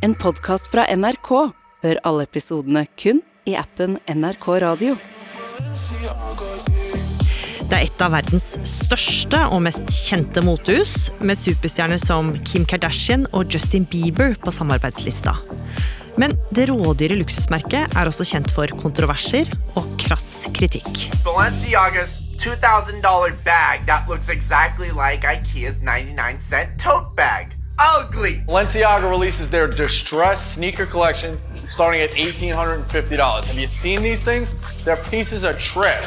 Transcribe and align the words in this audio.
En 0.00 0.14
podkast 0.16 0.70
fra 0.72 0.86
NRK. 0.96 1.28
Hør 1.84 1.98
alle 2.08 2.24
episodene 2.24 2.86
kun 2.96 3.18
i 3.44 3.52
appen 3.60 3.98
NRK 4.08 4.46
Radio. 4.64 4.94
Det 7.68 7.76
er 7.76 7.84
et 7.84 8.00
av 8.00 8.14
verdens 8.14 8.46
største 8.64 9.42
og 9.52 9.60
mest 9.66 9.92
kjente 9.92 10.40
motehus, 10.46 11.10
med 11.20 11.36
superstjerner 11.36 12.00
som 12.00 12.32
Kim 12.48 12.64
Kardashian 12.64 13.28
og 13.36 13.52
Justin 13.52 13.84
Bieber 13.92 14.38
på 14.40 14.56
samarbeidslista. 14.56 15.36
Men 16.16 16.32
det 16.56 16.70
rådyre 16.72 17.20
luksusmerket 17.20 17.92
er 17.92 18.08
også 18.08 18.24
kjent 18.32 18.48
for 18.56 18.72
kontroverser 18.80 19.52
og 19.76 19.84
krass 20.00 20.48
kritikk. 20.56 21.10
Balenciaga's 21.28 22.22
$2,000 22.40 23.36
bag 23.44 23.84
that 23.84 24.08
looks 24.08 24.32
exactly 24.32 24.88
like 24.96 25.28
IKEA's 25.28 25.84
99 25.84 26.40
cent 26.40 26.78
tote 26.80 27.12
bag. 27.14 27.59
Ugly! 27.80 28.42
Balenciaga 28.46 29.08
releases 29.08 29.48
their 29.48 29.66
distressed 29.66 30.52
sneaker 30.52 30.84
collection 30.84 31.38
starting 31.68 32.02
at 32.02 32.10
$1,850. 32.10 33.44
Have 33.46 33.58
you 33.58 33.66
seen 33.66 34.02
these 34.02 34.22
things? 34.22 34.52
Their 34.84 34.96
pieces 34.96 35.44
are 35.44 35.54
trick. 35.54 36.02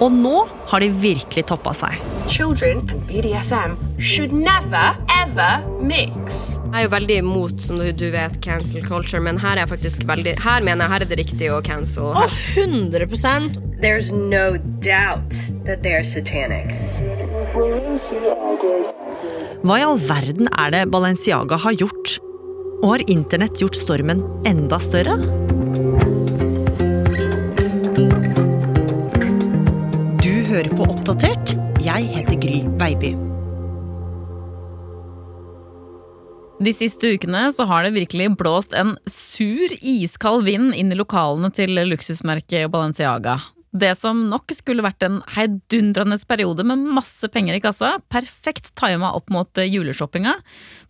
Og 0.00 0.10
nå 0.12 0.48
har 0.66 0.80
de 0.80 0.88
virkelig 0.90 1.46
toppa 1.46 1.72
seg. 1.74 2.02
children 2.28 2.78
and 2.90 3.00
BDSM 3.06 3.76
should 4.00 4.32
never, 4.32 4.96
ever 5.22 5.60
mix. 5.80 6.58
Jeg 6.72 6.80
er 6.80 6.82
jo 6.82 6.90
veldig 6.90 7.16
imot 7.16 7.60
som 7.62 7.78
du, 7.78 8.06
vet, 8.10 8.40
cancel 8.42 8.82
culture, 8.86 9.20
men 9.20 9.38
her 9.38 9.54
er 9.54 9.58
jeg 9.62 9.68
faktisk 9.68 10.06
veldig 10.08 10.34
Her 10.42 10.62
mener 10.62 10.84
jeg 10.84 10.92
her 10.92 11.00
er 11.04 11.10
det 11.12 11.18
riktig 11.18 11.50
å 11.52 11.60
cancel. 11.62 12.14
Her. 12.14 12.32
100% 12.56 13.60
There's 13.80 14.10
no 14.12 14.56
doubt 14.80 15.30
that 15.66 15.82
they're 15.82 16.04
satanic. 16.04 16.72
Hva 19.64 19.76
i 19.78 19.82
all 19.86 20.00
verden 20.02 20.48
er 20.58 20.72
det 20.74 20.80
Balenciaga 20.90 21.54
har 21.62 21.76
gjort? 21.78 22.16
Og 22.82 22.88
har 22.88 23.04
internett 23.12 23.60
gjort 23.62 23.78
stormen 23.78 24.24
enda 24.48 24.80
større? 24.82 25.14
Du 30.18 30.34
hører 30.50 30.72
på 30.74 30.82
Oppdatert. 30.88 31.54
Jeg 31.84 32.10
heter 32.16 32.42
Gry 32.42 32.58
Baby. 32.80 33.14
De 36.58 36.74
siste 36.74 37.14
ukene 37.14 37.52
så 37.54 37.70
har 37.70 37.86
det 37.86 37.94
virkelig 37.94 38.32
blåst 38.40 38.74
en 38.74 38.96
sur, 39.06 39.70
iskald 39.78 40.42
vind 40.48 40.74
inn 40.74 40.90
i 40.90 40.98
lokalene 40.98 41.54
til 41.54 41.78
luksusmerket 41.86 42.66
Balenciaga. 42.74 43.38
Det 43.74 43.90
som 43.98 44.20
nok 44.30 44.52
skulle 44.54 44.84
vært 44.86 45.02
en 45.02 45.16
heidundrende 45.34 46.14
periode 46.30 46.62
med 46.66 46.84
masse 46.94 47.26
penger 47.34 47.56
i 47.56 47.62
kassa, 47.64 47.96
perfekt 48.12 48.70
tima 48.78 49.10
opp 49.18 49.32
mot 49.34 49.50
juleshoppinga, 49.58 50.36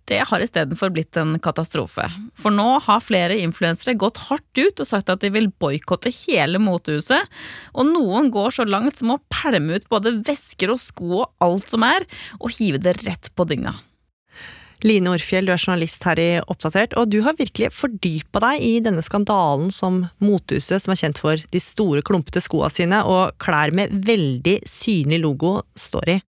det 0.05 0.19
har 0.29 0.45
istedenfor 0.45 0.93
blitt 0.93 1.17
en 1.17 1.39
katastrofe. 1.41 2.05
For 2.37 2.53
nå 2.53 2.67
har 2.85 3.01
flere 3.01 3.39
influensere 3.41 3.97
gått 3.97 4.21
hardt 4.27 4.61
ut 4.61 4.85
og 4.85 4.91
sagt 4.91 5.09
at 5.09 5.25
de 5.25 5.33
vil 5.33 5.49
boikotte 5.49 6.13
hele 6.27 6.61
motehuset, 6.61 7.33
og 7.73 7.89
noen 7.89 8.29
går 8.35 8.53
så 8.59 8.69
langt 8.69 9.01
som 9.01 9.15
å 9.17 9.23
pælme 9.33 9.81
ut 9.81 9.89
både 9.89 10.19
vesker 10.29 10.77
og 10.77 10.83
sko 10.85 11.23
og 11.23 11.45
alt 11.45 11.73
som 11.73 11.89
er, 11.89 12.05
og 12.37 12.53
hive 12.59 12.85
det 12.85 12.99
rett 13.07 13.33
på 13.33 13.49
dynga. 13.49 13.73
Line 14.83 15.13
Orfjell, 15.15 15.47
du 15.47 15.55
er 15.55 15.61
journalist 15.61 16.03
her 16.05 16.21
i 16.21 16.29
Oppdatert, 16.43 16.97
og 16.99 17.13
du 17.13 17.21
har 17.25 17.39
virkelig 17.39 17.71
fordypa 17.77 18.43
deg 18.43 18.67
i 18.67 18.75
denne 18.85 19.05
skandalen 19.05 19.71
som 19.73 20.03
motehuset, 20.25 20.83
som 20.83 20.93
er 20.93 21.01
kjent 21.01 21.21
for 21.23 21.41
de 21.41 21.63
store, 21.63 22.03
klumpete 22.05 22.43
skoa 22.45 22.69
sine 22.73 23.05
og 23.07 23.37
klær 23.43 23.75
med 23.77 23.95
veldig 24.05 24.61
synlig 24.69 25.23
logo, 25.23 25.61
står 25.79 26.17
i. 26.17 26.21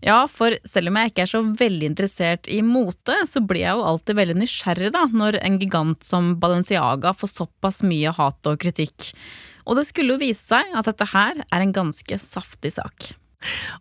Ja, 0.00 0.22
for 0.32 0.54
selv 0.64 0.88
om 0.88 0.96
jeg 0.96 1.10
ikke 1.10 1.26
er 1.26 1.28
så 1.34 1.42
veldig 1.44 1.90
interessert 1.90 2.48
i 2.48 2.62
mote, 2.64 3.18
så 3.28 3.42
blir 3.44 3.66
jeg 3.66 3.76
jo 3.76 3.84
alltid 3.90 4.16
veldig 4.16 4.38
nysgjerrig 4.40 4.92
da, 4.94 5.04
når 5.12 5.42
en 5.44 5.58
gigant 5.60 6.06
som 6.06 6.32
Balenciaga 6.40 7.12
får 7.12 7.34
såpass 7.34 7.82
mye 7.84 8.14
hat 8.16 8.48
og 8.48 8.60
kritikk. 8.62 9.10
Og 9.68 9.76
det 9.76 9.84
skulle 9.90 10.16
jo 10.16 10.22
vise 10.22 10.40
seg 10.40 10.72
at 10.72 10.88
dette 10.88 11.10
her 11.12 11.44
er 11.44 11.60
en 11.60 11.76
ganske 11.76 12.16
saftig 12.22 12.72
sak. 12.78 13.12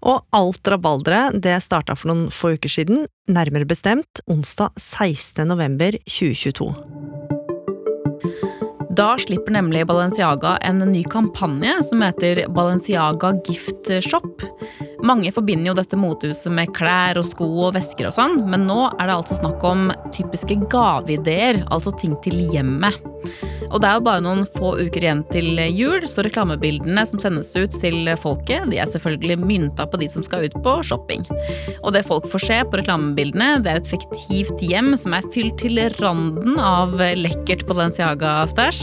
Og 0.05 0.23
alt 0.35 0.67
rabalderet 0.71 1.39
det 1.43 1.57
starta 1.63 1.95
for 1.97 2.11
noen 2.11 2.29
få 2.33 2.55
uker 2.57 2.71
siden, 2.71 3.05
nærmere 3.29 3.67
bestemt 3.69 4.23
onsdag 4.29 4.73
16. 4.79 5.45
november 5.49 5.97
2022. 6.07 6.71
Da 8.99 9.13
slipper 9.21 9.53
nemlig 9.55 9.85
Balenciaga 9.87 10.57
en 10.65 10.81
ny 10.91 11.05
kampanje 11.07 11.77
som 11.87 12.01
heter 12.03 12.47
Balenciaga 12.51 13.31
Gift 13.47 13.91
Shop. 14.03 14.43
Mange 15.05 15.31
forbinder 15.31 15.71
jo 15.71 15.75
dette 15.77 15.97
motehuset 15.99 16.51
med 16.51 16.73
klær 16.75 17.19
og 17.21 17.27
sko 17.29 17.47
og 17.67 17.75
vesker 17.77 18.09
og 18.09 18.15
sånn, 18.17 18.41
men 18.51 18.65
nå 18.67 18.81
er 18.97 19.07
det 19.07 19.15
altså 19.15 19.37
snakk 19.39 19.63
om 19.67 19.87
typiske 20.15 20.57
gaveideer, 20.71 21.63
altså 21.71 21.93
ting 21.95 22.17
til 22.25 22.35
hjemmet. 22.51 22.99
Og 23.69 23.81
det 23.81 23.89
er 23.89 23.99
jo 23.99 24.05
bare 24.07 24.23
noen 24.23 24.45
få 24.57 24.71
uker 24.79 25.03
igjen 25.03 25.21
til 25.29 25.59
jul, 25.75 26.05
så 26.09 26.23
reklamebildene 26.25 27.03
som 27.05 27.21
sendes 27.21 27.51
ut 27.53 27.75
til 27.81 28.09
folket, 28.19 28.65
de 28.71 28.79
er 28.81 28.89
selvfølgelig 28.89 29.37
mynta 29.43 29.85
på 29.89 29.99
de 30.01 30.07
som 30.11 30.25
skal 30.25 30.47
ut 30.47 30.57
på 30.65 30.75
shopping. 30.85 31.25
Og 31.83 31.93
det 31.93 32.05
folk 32.07 32.25
får 32.31 32.45
se 32.47 32.59
på 32.65 32.79
reklamebildene, 32.81 33.59
det 33.63 33.71
er 33.71 33.81
et 33.81 33.91
fiktivt 33.91 34.63
hjem 34.65 34.95
som 34.99 35.15
er 35.15 35.27
fylt 35.35 35.59
til 35.61 35.79
randen 35.99 36.57
av 36.59 36.97
lekkert 36.97 37.67
Balenciaga-stæsj. 37.69 38.81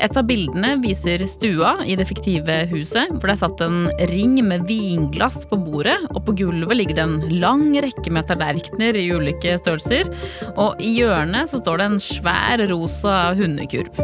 Et 0.00 0.18
av 0.18 0.26
bildene 0.26 0.74
viser 0.82 1.22
stua 1.28 1.76
i 1.84 1.98
det 1.98 2.08
fiktive 2.08 2.62
huset, 2.72 3.12
hvor 3.12 3.28
det 3.28 3.36
er 3.36 3.42
satt 3.44 3.64
en 3.66 3.90
ring 4.10 4.38
med 4.46 4.64
vinglass 4.70 5.43
på 5.50 5.58
bordet, 5.60 5.96
og 6.12 6.22
på 6.26 6.34
gulvet 6.40 6.78
ligger 6.78 6.98
det 6.98 7.04
en 7.06 7.40
lang 7.42 7.66
rekke 7.84 8.12
med 8.14 8.28
tallerkener 8.28 8.98
i 9.00 9.08
ulike 9.14 9.56
størrelser, 9.60 10.10
og 10.54 10.80
i 10.82 10.96
hjørnet 11.00 11.50
så 11.50 11.62
står 11.62 11.80
det 11.80 11.90
en 11.90 12.02
svær 12.02 12.64
rosa 12.70 13.18
hundekurv. 13.38 14.02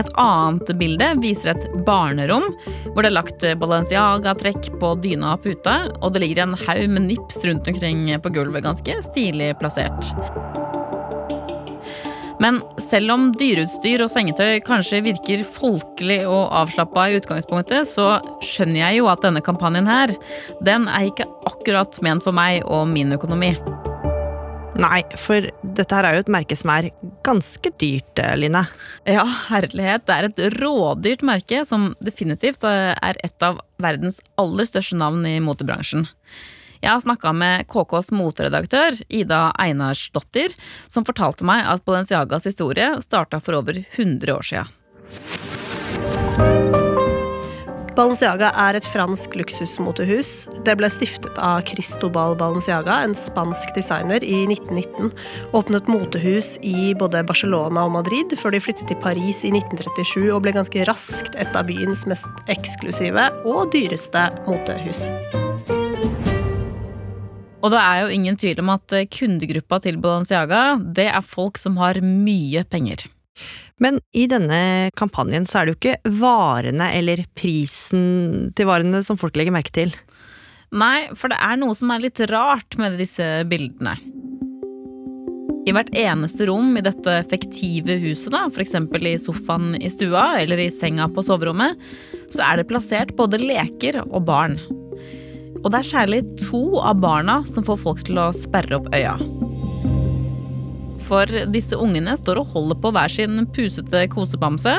Et 0.00 0.10
annet 0.16 0.70
bilde 0.80 1.08
viser 1.20 1.52
et 1.52 1.66
barnerom 1.84 2.46
hvor 2.94 3.02
det 3.02 3.10
er 3.10 3.16
lagt 3.18 3.44
Balenciaga-trekk 3.60 4.70
på 4.80 4.94
dyna 5.04 5.34
og 5.36 5.44
puta, 5.44 5.76
og 6.00 6.14
det 6.14 6.24
ligger 6.24 6.46
en 6.46 6.58
haug 6.64 6.86
med 6.94 7.10
nips 7.10 7.42
rundt 7.44 7.68
omkring 7.68 8.08
på 8.22 8.32
gulvet, 8.32 8.64
ganske 8.64 9.00
stilig 9.10 9.52
plassert. 9.60 10.14
Men 12.40 12.62
selv 12.80 13.12
om 13.12 13.28
dyreutstyr 13.36 14.00
og 14.04 14.10
sengetøy 14.12 14.62
kanskje 14.64 15.02
virker 15.04 15.44
folkelig 15.44 16.22
og 16.24 16.48
avslappa 16.62 17.10
i 17.10 17.18
utgangspunktet, 17.20 17.88
så 17.90 18.14
skjønner 18.44 18.80
jeg 18.80 19.00
jo 19.02 19.10
at 19.12 19.20
denne 19.26 19.44
kampanjen 19.44 19.90
her, 19.90 20.14
den 20.64 20.88
er 20.88 21.10
ikke 21.10 21.28
akkurat 21.50 22.00
ment 22.04 22.24
for 22.24 22.36
meg 22.36 22.64
og 22.64 22.88
min 22.88 23.12
økonomi. 23.16 23.52
Nei, 24.80 25.02
for 25.20 25.44
dette 25.76 25.92
her 25.92 26.06
er 26.08 26.16
jo 26.16 26.22
et 26.24 26.30
merke 26.32 26.56
som 26.56 26.70
er 26.72 26.88
ganske 27.26 27.72
dyrt, 27.82 28.22
Line. 28.40 28.62
Ja, 29.04 29.26
herlighet. 29.50 30.06
Det 30.08 30.16
er 30.16 30.28
et 30.30 30.40
rådyrt 30.56 31.24
merke 31.26 31.60
som 31.68 31.90
definitivt 32.00 32.64
er 32.64 33.20
et 33.20 33.44
av 33.44 33.60
verdens 33.82 34.22
aller 34.40 34.68
største 34.70 34.96
navn 34.96 35.26
i 35.28 35.36
motebransjen. 35.44 36.08
Jeg 36.80 36.94
har 36.94 37.02
snakka 37.04 37.32
med 37.36 37.68
KKs 37.68 38.08
moteredaktør, 38.16 38.96
Ida 39.12 39.50
Einarsdottir, 39.60 40.54
som 40.88 41.04
fortalte 41.04 41.44
meg 41.44 41.66
at 41.68 41.84
Balenciagas 41.84 42.48
historie 42.48 42.94
starta 43.04 43.40
for 43.44 43.60
over 43.60 43.82
100 43.82 44.32
år 44.32 44.46
sia. 44.46 44.64
Balenciaga 48.00 48.48
er 48.56 48.78
et 48.78 48.86
fransk 48.88 49.34
luksusmotehus. 49.36 50.30
Det 50.64 50.72
ble 50.80 50.88
stiftet 50.88 51.36
av 51.42 51.60
Cristobal 51.68 52.32
Balenciaga, 52.38 53.02
en 53.04 53.16
spansk 53.18 53.74
designer, 53.76 54.24
i 54.24 54.46
1919. 54.46 55.12
Åpnet 55.58 55.90
motehus 55.90 56.54
i 56.64 56.94
både 56.96 57.20
Barcelona 57.28 57.84
og 57.84 57.92
Madrid 57.98 58.32
før 58.40 58.56
de 58.56 58.62
flyttet 58.64 58.88
til 58.88 59.00
Paris 59.04 59.44
i 59.44 59.52
1937 59.52 60.30
og 60.30 60.40
ble 60.46 60.56
ganske 60.56 60.88
raskt 60.88 61.36
et 61.36 61.52
av 61.52 61.68
byens 61.68 62.06
mest 62.08 62.48
eksklusive 62.48 63.28
og 63.44 63.68
dyreste 63.76 64.30
motehus. 64.48 65.10
Og 67.60 67.68
det 67.74 67.80
er 67.80 68.02
jo 68.02 68.12
ingen 68.14 68.38
tvil 68.40 68.60
om 68.62 68.70
at 68.72 68.94
kundegruppa 69.12 69.80
til 69.84 69.98
Balenciaga, 70.00 70.78
det 70.80 71.10
er 71.12 71.24
folk 71.24 71.60
som 71.60 71.76
har 71.80 72.00
mye 72.04 72.64
penger. 72.64 73.04
Men 73.80 73.98
i 74.16 74.26
denne 74.28 74.90
kampanjen 74.96 75.46
så 75.48 75.60
er 75.60 75.68
det 75.68 75.74
jo 75.74 75.80
ikke 75.80 76.14
varene 76.20 76.90
eller 76.96 77.24
prisen 77.36 78.50
til 78.56 78.68
varene 78.68 79.02
som 79.04 79.20
folk 79.20 79.36
legger 79.36 79.56
merke 79.56 79.72
til. 79.76 79.92
Nei, 80.70 81.10
for 81.18 81.32
det 81.32 81.40
er 81.42 81.58
noe 81.58 81.74
som 81.76 81.90
er 81.90 82.04
litt 82.04 82.20
rart 82.30 82.76
med 82.78 82.98
disse 83.00 83.26
bildene. 83.50 83.96
I 85.68 85.74
hvert 85.76 85.90
eneste 85.98 86.46
rom 86.48 86.72
i 86.78 86.82
dette 86.84 87.18
effektive 87.20 87.98
huset, 88.00 88.30
da, 88.32 88.46
f.eks. 88.48 88.76
i 88.80 89.16
sofaen 89.20 89.74
i 89.76 89.90
stua 89.92 90.40
eller 90.40 90.62
i 90.62 90.70
senga 90.72 91.08
på 91.12 91.24
soverommet, 91.26 91.76
så 92.32 92.46
er 92.46 92.60
det 92.60 92.70
plassert 92.70 93.12
både 93.18 93.42
leker 93.42 94.00
og 94.06 94.24
barn. 94.28 94.56
Og 95.60 95.68
det 95.72 95.80
er 95.80 95.90
særlig 95.90 96.20
to 96.40 96.80
av 96.80 97.00
barna 97.02 97.40
som 97.48 97.66
får 97.66 97.80
folk 97.82 98.04
til 98.06 98.20
å 98.20 98.30
sperre 98.36 98.78
opp 98.80 98.88
øya. 98.96 99.16
For 101.10 101.26
disse 101.50 101.74
ungene 101.74 102.14
står 102.18 102.40
og 102.40 102.52
holder 102.54 102.78
på 102.80 102.92
hver 102.94 103.12
sin 103.12 103.42
pusete 103.54 104.04
kosebamse, 104.12 104.76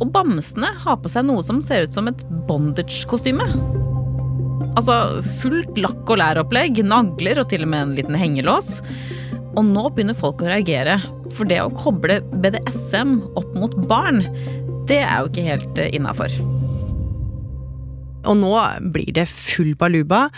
og 0.00 0.10
bamsene 0.14 0.70
har 0.84 1.00
på 1.02 1.10
seg 1.10 1.26
noe 1.26 1.42
som 1.46 1.60
ser 1.62 1.86
ut 1.86 1.94
som 1.94 2.08
et 2.10 2.24
bondage-kostyme. 2.48 3.46
Altså 4.74 5.20
fullt 5.42 5.76
lakk 5.78 6.08
og 6.08 6.18
læropplegg, 6.18 6.80
nagler 6.86 7.42
og 7.42 7.50
til 7.50 7.66
og 7.66 7.70
med 7.74 7.82
en 7.84 7.94
liten 7.98 8.18
hengelås. 8.18 8.80
Og 9.54 9.62
nå 9.68 9.86
begynner 9.94 10.18
folk 10.18 10.42
å 10.42 10.50
reagere, 10.50 10.98
for 11.34 11.46
det 11.50 11.60
å 11.62 11.72
koble 11.74 12.20
BDSM 12.42 13.20
opp 13.38 13.54
mot 13.58 13.74
barn, 13.90 14.24
det 14.90 15.02
er 15.04 15.22
jo 15.22 15.30
ikke 15.30 15.48
helt 15.48 15.82
innafor. 15.90 16.63
Og 18.24 18.38
nå 18.40 18.54
blir 18.94 19.12
det 19.16 19.28
full 19.30 19.74
baluba. 19.78 20.28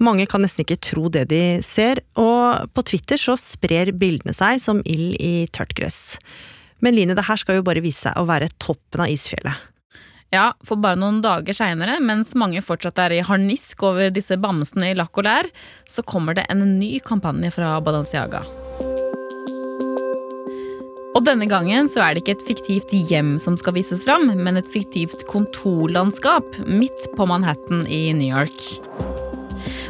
Mange 0.00 0.24
kan 0.30 0.40
nesten 0.44 0.64
ikke 0.64 0.80
tro 0.80 1.10
det 1.12 1.26
de 1.32 1.60
ser, 1.64 2.00
og 2.16 2.70
på 2.72 2.84
Twitter 2.88 3.20
så 3.20 3.36
sprer 3.36 3.92
bildene 3.92 4.32
seg 4.36 4.62
som 4.62 4.80
ild 4.88 5.18
i 5.20 5.44
tørt 5.52 5.74
gress. 5.76 6.16
Men 6.80 6.96
Line, 6.96 7.16
det 7.16 7.26
her 7.28 7.36
skal 7.36 7.58
jo 7.58 7.66
bare 7.66 7.82
vise 7.84 8.06
seg 8.06 8.16
å 8.16 8.24
være 8.28 8.48
toppen 8.62 9.04
av 9.04 9.12
isfjellet. 9.12 9.66
Ja, 10.30 10.52
for 10.64 10.78
bare 10.78 10.96
noen 10.96 11.18
dager 11.24 11.56
seinere, 11.56 11.98
mens 12.00 12.32
mange 12.38 12.62
fortsatt 12.62 13.00
er 13.02 13.16
i 13.16 13.24
harnisk 13.26 13.82
over 13.88 14.12
disse 14.14 14.38
bamsene 14.40 14.92
i 14.92 14.96
lakk 14.96 15.18
og 15.18 15.26
lær, 15.26 15.50
så 15.90 16.06
kommer 16.06 16.38
det 16.38 16.46
en 16.48 16.62
ny 16.78 16.94
kampanje 17.04 17.50
fra 17.58 17.74
Balenciaga. 17.84 18.44
Og 21.20 21.26
denne 21.26 21.44
gangen 21.44 21.84
så 21.92 22.00
er 22.00 22.14
det 22.16 22.22
ikke 22.22 22.32
et 22.38 22.46
fiktivt 22.48 22.92
hjem 22.96 23.34
som 23.44 23.52
skal 23.60 23.74
vises 23.76 24.00
fram, 24.06 24.30
men 24.40 24.56
et 24.56 24.68
fiktivt 24.72 25.26
kontorlandskap 25.28 26.62
midt 26.64 27.10
på 27.12 27.26
Manhattan 27.28 27.82
i 27.84 28.06
New 28.16 28.30
York. 28.32 28.56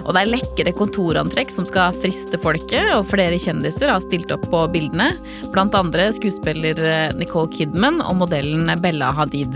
Og 0.03 0.17
det 0.17 0.25
er 0.25 0.33
lekre 0.33 0.73
kontorantrekk 0.75 1.53
som 1.55 1.69
skal 1.69 1.95
friste 2.03 2.41
folket, 2.43 2.89
og 2.97 3.07
flere 3.13 3.39
kjendiser 3.39 3.93
har 3.93 4.03
stilt 4.03 4.35
opp 4.35 4.49
på 4.51 4.65
bildene. 4.75 5.13
Blant 5.55 5.77
andre 5.79 6.09
skuespiller 6.17 6.83
Nicole 7.15 7.53
Kidman 7.55 8.03
og 8.03 8.19
modellen 8.25 8.67
Bella 8.83 9.13
Hadid. 9.15 9.55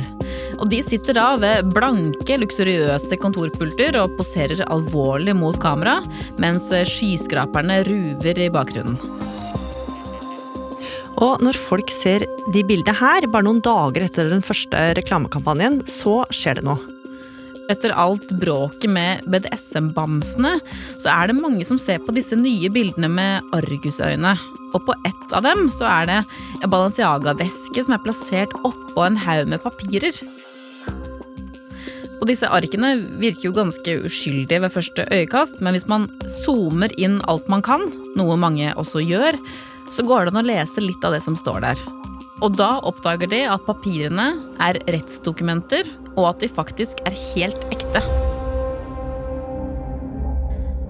Og 0.61 0.71
de 0.71 0.79
sitter 0.87 1.19
da 1.19 1.33
ved 1.43 1.75
blanke, 1.75 2.39
luksuriøse 2.39 3.19
kontorpulter 3.19 3.99
og 3.99 4.15
poserer 4.21 4.63
alvorlig 4.71 5.35
mot 5.43 5.59
kamera, 5.59 5.99
mens 6.39 6.71
skyskraperne 6.71 7.83
ruver 7.91 8.45
i 8.47 8.53
bakgrunnen. 8.55 9.14
Og 11.23 11.43
når 11.45 11.59
folk 11.69 11.93
ser 11.95 12.25
de 12.55 12.65
bildene 12.67 12.97
her, 12.99 13.27
bare 13.31 13.47
noen 13.47 13.63
dager 13.63 14.07
etter 14.07 14.31
den 14.33 14.43
første 14.45 14.81
reklamekampanjen, 14.99 15.83
så 15.87 16.23
skjer 16.35 16.59
det 16.59 16.67
noe. 16.67 16.81
Etter 17.73 17.95
alt 17.97 18.27
bråket 18.43 18.91
med 18.93 19.23
BDSM-bamsene, 19.31 20.59
så 21.01 21.13
er 21.15 21.31
det 21.31 21.39
mange 21.39 21.65
som 21.65 21.79
ser 21.81 22.03
på 22.05 22.13
disse 22.17 22.37
nye 22.37 22.69
bildene 22.73 23.09
med 23.09 23.55
argusøyne. 23.57 24.35
Og 24.75 24.83
på 24.85 24.97
ett 25.07 25.37
av 25.37 25.47
dem 25.47 25.69
så 25.73 25.87
er 25.89 26.11
det 26.11 26.19
en 26.61 26.73
Balenciaga-veske 26.73 27.87
som 27.87 27.97
er 27.97 28.03
plassert 28.05 28.57
oppå 28.67 29.07
en 29.07 29.21
haug 29.23 29.49
med 29.55 29.63
papirer. 29.65 30.19
Og 32.21 32.29
disse 32.31 32.49
arkene 32.49 32.97
virker 33.21 33.49
jo 33.49 33.57
ganske 33.57 33.97
uskyldige 34.09 34.63
ved 34.65 34.73
første 34.75 35.07
øyekast, 35.13 35.61
men 35.65 35.77
hvis 35.77 35.89
man 35.91 36.09
zoomer 36.43 36.93
inn 37.01 37.21
alt 37.31 37.49
man 37.53 37.65
kan, 37.65 37.87
noe 38.19 38.37
mange 38.41 38.71
også 38.81 39.03
gjør, 39.05 39.39
så 39.93 40.05
går 40.07 40.27
det 40.27 40.35
an 40.35 40.43
å 40.43 40.49
lese 40.49 40.85
litt 40.85 41.05
av 41.05 41.17
det 41.17 41.23
som 41.25 41.37
står 41.39 41.65
der. 41.65 41.85
Og 42.43 42.57
da 42.59 42.77
oppdager 42.85 43.31
de 43.31 43.45
at 43.49 43.67
papirene 43.67 44.33
er 44.63 44.81
rettsdokumenter, 44.91 45.89
og 46.15 46.31
at 46.33 46.45
de 46.45 46.51
faktisk 46.53 47.01
er 47.09 47.17
helt 47.35 47.63
ekte. 47.75 48.03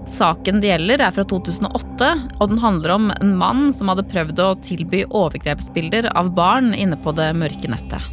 Saken 0.09 0.59
det 0.61 0.69
gjelder, 0.69 1.01
er 1.01 1.13
fra 1.15 1.25
2008, 1.25 2.09
og 2.37 2.51
den 2.51 2.61
handler 2.61 2.93
om 2.93 3.07
en 3.15 3.33
mann 3.39 3.71
som 3.73 3.89
hadde 3.89 4.05
prøvd 4.11 4.41
å 4.43 4.51
tilby 4.65 5.01
overgrepsbilder 5.09 6.11
av 6.13 6.29
barn 6.37 6.75
inne 6.77 6.99
på 7.01 7.13
det 7.17 7.31
mørke 7.37 7.71
nettet. 7.71 8.11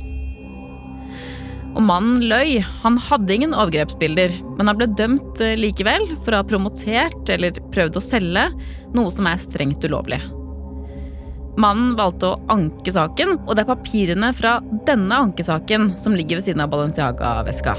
Og 1.72 1.80
mannen 1.84 2.20
løy. 2.28 2.58
Han 2.82 2.98
hadde 3.00 3.32
ingen 3.32 3.56
overgrepsbilder, 3.56 4.34
men 4.58 4.68
han 4.68 4.76
ble 4.80 4.90
dømt 4.92 5.40
likevel 5.56 6.04
for 6.24 6.32
å 6.32 6.42
ha 6.42 6.48
promotert 6.48 7.32
eller 7.32 7.60
prøvd 7.72 7.96
å 7.96 8.04
selge 8.04 8.46
noe 8.96 9.12
som 9.12 9.28
er 9.28 9.40
strengt 9.40 9.84
ulovlig. 9.88 10.20
Mannen 11.60 11.92
valgte 11.98 12.30
å 12.30 12.38
anke 12.52 12.92
saken, 12.94 13.34
og 13.44 13.52
det 13.52 13.64
er 13.64 13.68
papirene 13.68 14.30
fra 14.36 14.54
denne 14.88 15.18
ankesaken 15.26 15.90
som 16.00 16.16
ligger 16.16 16.40
ved 16.40 16.46
siden 16.46 16.64
av 16.64 16.70
Balenciaga-veska. 16.72 17.74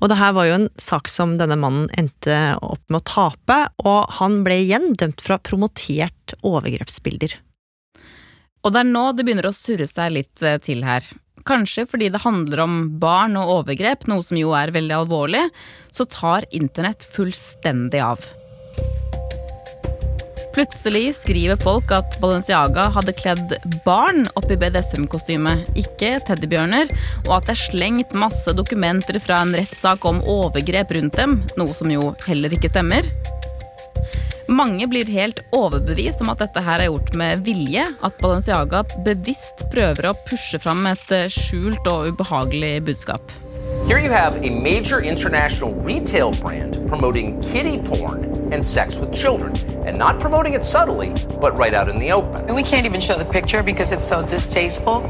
Og 0.00 0.08
det 0.10 0.16
her 0.18 0.32
var 0.34 0.48
jo 0.48 0.56
en 0.56 0.70
sak 0.80 1.10
som 1.12 1.36
denne 1.38 1.58
mannen 1.60 1.90
endte 2.00 2.38
opp 2.64 2.82
med 2.88 3.02
å 3.02 3.06
tape, 3.12 3.58
og 3.84 4.16
han 4.18 4.40
ble 4.46 4.62
igjen 4.64 4.94
dømt 4.96 5.20
ha 5.28 5.38
promotert 5.44 6.34
overgrepsbilder. 6.40 7.36
Og 8.64 8.72
det 8.72 8.80
er 8.80 8.88
nå 8.88 9.04
det 9.12 9.28
begynner 9.28 9.50
å 9.50 9.56
surre 9.56 9.86
seg 9.88 10.16
litt 10.16 10.48
til 10.64 10.84
her. 10.88 11.04
Kanskje 11.48 11.86
fordi 11.88 12.10
det 12.12 12.24
handler 12.24 12.64
om 12.64 12.82
barn 13.00 13.36
og 13.40 13.52
overgrep, 13.60 14.08
noe 14.08 14.24
som 14.24 14.40
jo 14.40 14.56
er 14.56 14.72
veldig 14.74 14.96
alvorlig, 14.96 15.46
så 15.92 16.08
tar 16.08 16.48
internett 16.56 17.04
fullstendig 17.12 18.02
av. 18.04 18.24
Plutselig 20.50 21.14
skriver 21.14 21.56
folk 21.62 21.92
at 21.94 22.16
Balenciaga 22.18 22.88
hadde 22.90 23.14
kledd 23.14 23.52
barn 23.84 24.24
opp 24.34 24.48
i 24.50 24.56
BDSM-kostyme, 24.58 25.52
ikke 25.78 26.16
teddybjørner, 26.26 26.90
og 27.28 27.36
at 27.36 27.46
det 27.46 27.54
er 27.54 27.60
slengt 27.60 28.16
masse 28.18 28.50
dokumenter 28.58 29.20
fra 29.22 29.44
en 29.44 29.54
rettssak 29.54 30.06
om 30.10 30.18
overgrep 30.26 30.90
rundt 30.96 31.20
dem, 31.20 31.38
noe 31.60 31.76
som 31.78 31.92
jo 31.94 32.10
heller 32.26 32.56
ikke 32.56 32.72
stemmer. 32.72 33.06
Mange 34.50 34.88
blir 34.90 35.06
helt 35.14 35.44
overbevist 35.54 36.24
om 36.24 36.32
at 36.32 36.42
dette 36.42 36.64
her 36.66 36.82
er 36.82 36.90
gjort 36.90 37.14
med 37.20 37.44
vilje, 37.46 37.84
at 37.86 38.18
Balenciaga 38.18 38.82
bevisst 39.06 39.62
prøver 39.70 40.10
å 40.10 40.16
pushe 40.26 40.58
fram 40.58 40.82
et 40.90 41.14
skjult 41.30 41.86
og 41.92 42.10
ubehagelig 42.10 42.80
budskap. 42.90 43.22
Here 43.86 44.00
you 44.00 44.10
have 44.10 44.36
a 44.42 44.50
major 44.50 45.00
international 45.00 45.74
retail 45.86 46.32
brand 46.42 46.82
promoting 46.88 47.40
kitty 47.40 47.78
porn 47.78 48.24
and 48.52 48.66
sex 48.66 48.96
with 48.96 49.14
children, 49.14 49.54
and 49.86 49.98
not 49.98 50.20
promoting 50.20 50.54
it 50.54 50.64
subtly, 50.64 51.14
but 51.40 51.58
right 51.58 51.74
out 51.74 51.88
in 51.88 51.96
the 51.96 52.12
open. 52.12 52.46
And 52.46 52.54
we 52.54 52.62
can't 52.62 52.86
even 52.86 53.00
show 53.00 53.16
the 53.16 53.24
picture 53.24 53.62
because 53.62 53.90
it's 53.92 54.06
so 54.06 54.22
distasteful. 54.22 55.02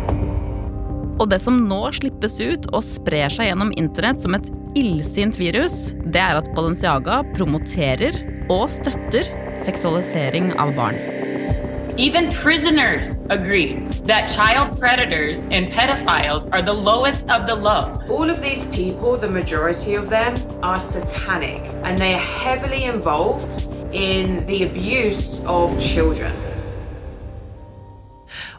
Og 1.20 1.28
det 1.28 1.42
som 1.44 1.58
nå 1.68 1.82
slippes 1.92 2.38
ut 2.40 2.66
og 2.72 2.80
sprer 2.86 3.28
seg 3.28 3.50
gjennom 3.50 3.74
internett 3.76 4.22
som 4.22 4.36
et 4.38 4.48
illsint 4.78 5.36
virus, 5.36 5.92
det 6.08 6.20
er 6.20 6.40
at 6.40 6.48
Balenciaga 6.56 7.20
promoterer 7.36 8.16
og 8.48 8.70
støtter 8.72 9.28
seksualisering 9.60 10.54
av 10.56 10.72
barn. 10.78 10.96
Even 11.98 12.30
prisoners 12.30 13.24
agree 13.28 13.86
that 14.06 14.30
child 14.30 14.80
predators 14.80 15.42
and 15.52 15.68
pedophiles 15.68 16.48
are 16.50 16.62
the 16.62 16.72
lowest 16.72 17.28
of 17.28 17.46
the 17.46 17.54
low. 17.54 17.92
All 18.08 18.30
of 18.30 18.40
these 18.40 18.64
people, 18.68 19.16
the 19.16 19.28
majority 19.28 19.96
of 19.96 20.08
them, 20.08 20.34
are 20.62 20.80
satanic 20.80 21.58
and 21.84 21.98
they 21.98 22.14
are 22.14 22.26
heavily 22.42 22.84
involved 22.84 23.68
in 23.92 24.38
the 24.46 24.64
abuse 24.64 25.42
of 25.46 25.80
children. 25.80 26.32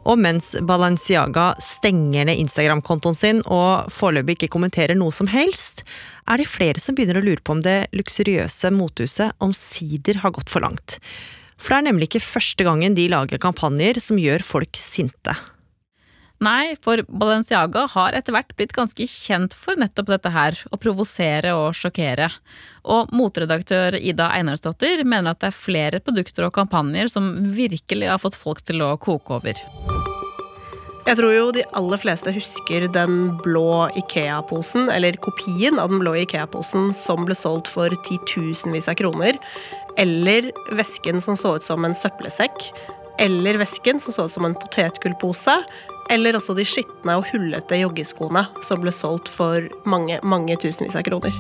Og 0.02 0.18
mens 0.18 0.56
Balenciaga 0.66 1.52
stenger 1.62 2.26
ned 2.26 2.40
Instagram-kontoen 2.42 3.18
sin 3.18 3.42
og 3.46 3.92
foreløpig 3.94 4.40
ikke 4.40 4.54
kommenterer 4.56 4.98
noe 4.98 5.14
som 5.14 5.30
helst, 5.30 5.84
er 6.26 6.42
det 6.42 6.50
flere 6.50 6.82
som 6.82 6.98
begynner 6.98 7.22
å 7.22 7.26
lure 7.26 7.44
på 7.44 7.54
om 7.54 7.62
det 7.62 7.92
luksuriøse 7.94 8.74
motehuset 8.74 9.38
omsider 9.44 10.24
har 10.24 10.34
gått 10.34 10.50
for 10.50 10.66
langt. 10.66 10.98
For 11.62 11.76
det 11.76 11.82
er 11.82 11.90
nemlig 11.92 12.10
ikke 12.10 12.26
første 12.26 12.66
gangen 12.66 12.98
de 12.98 13.06
lager 13.14 13.42
kampanjer 13.42 14.02
som 14.02 14.18
gjør 14.18 14.42
folk 14.46 14.80
sinte. 14.82 15.38
Nei, 16.42 16.74
for 16.82 17.04
Balenciaga 17.06 17.84
har 17.94 18.16
etter 18.18 18.34
hvert 18.34 18.56
blitt 18.58 18.74
ganske 18.74 19.06
kjent 19.06 19.54
for 19.54 19.78
nettopp 19.78 20.08
dette 20.10 20.32
her, 20.34 20.58
å 20.74 20.80
provosere 20.82 21.52
og 21.54 21.76
sjokkere. 21.78 22.32
Og 22.90 23.12
motredaktør 23.14 23.94
Ida 24.00 24.32
Einarsdottir 24.34 25.04
mener 25.06 25.36
at 25.36 25.44
det 25.44 25.52
er 25.52 25.60
flere 25.60 26.00
produkter 26.02 26.48
og 26.48 26.56
kampanjer 26.56 27.12
som 27.14 27.30
virkelig 27.54 28.10
har 28.10 28.22
fått 28.24 28.40
folk 28.42 28.64
til 28.66 28.82
å 28.82 28.96
koke 28.98 29.38
over. 29.38 29.62
Jeg 31.06 31.18
tror 31.18 31.34
jo 31.34 31.46
de 31.54 31.68
aller 31.78 32.02
fleste 32.02 32.34
husker 32.34 32.88
den 32.94 33.36
blå 33.46 33.92
Ikea-posen, 34.02 34.90
eller 34.94 35.18
kopien 35.22 35.78
av 35.82 35.94
den 35.94 36.02
blå 36.02 36.16
Ikea-posen 36.24 36.90
som 36.94 37.26
ble 37.26 37.38
solgt 37.38 37.70
for 37.70 37.94
titusenvis 38.08 38.90
av 38.90 38.98
kroner. 38.98 39.38
Eller 40.02 40.50
vesken 40.74 41.22
som 41.22 41.38
så 41.38 41.56
ut 41.58 41.66
som 41.66 41.86
en 41.86 41.98
søppelsekk. 41.98 42.70
Eller 43.22 43.62
vesken 43.62 44.02
som 44.02 44.14
så 44.14 44.26
ut 44.26 44.34
som 44.34 44.46
en 44.48 44.58
potetgullpose. 44.58 45.58
Eller 46.12 46.36
også 46.36 46.56
de 46.58 46.66
skitne 46.68 47.16
og 47.16 47.30
hullete 47.32 47.80
joggeskoene 47.80 48.44
som 48.66 48.84
ble 48.84 48.92
solgt 48.96 49.32
for 49.32 49.64
mange, 49.88 50.20
mange 50.28 50.58
tusenvis 50.60 50.98
av 51.00 51.06
kroner. 51.08 51.38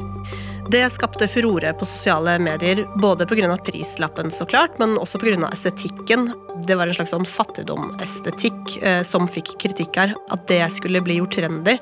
Det 0.71 0.85
skapte 0.93 1.27
furore 1.27 1.73
på 1.75 1.85
sosiale 1.89 2.37
medier, 2.39 2.85
både 3.03 3.25
pga. 3.27 3.57
prislappen, 3.65 4.31
så 4.31 4.45
klart, 4.45 4.79
men 4.79 4.97
også 4.97 5.19
pga. 5.19 5.49
estetikken. 5.51 6.31
Det 6.65 6.75
var 6.79 6.87
en 6.87 6.95
slags 6.95 7.11
sånn 7.11 7.27
fattigdomestetikk 7.27 8.77
eh, 8.81 9.03
som 9.03 9.27
fikk 9.27 9.57
kritikk 9.59 9.97
her. 9.97 10.15
At 10.31 10.47
det 10.47 10.63
skulle 10.71 11.03
bli 11.03 11.19
gjort 11.19 11.35
trendy 11.35 11.77